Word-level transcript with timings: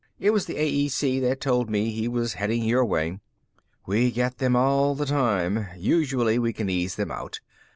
It 0.19 0.31
was 0.31 0.47
the 0.47 0.55
AEC 0.55 1.21
that 1.21 1.39
told 1.41 1.69
me 1.69 1.91
he 1.91 2.07
was 2.07 2.33
heading 2.33 2.63
your 2.63 2.83
way." 2.83 3.19
"We 3.85 4.09
get 4.09 4.39
them 4.39 4.55
all 4.55 4.95
the 4.95 5.05
time. 5.05 5.67
Usually 5.77 6.39
we 6.39 6.53
can 6.53 6.71
ease 6.71 6.95
them 6.95 7.11
out. 7.11 7.39